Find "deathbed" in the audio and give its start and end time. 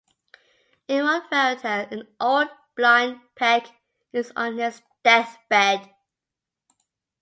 5.03-5.93